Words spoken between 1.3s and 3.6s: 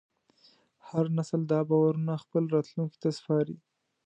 دا باورونه خپلو راتلونکو ته سپاري.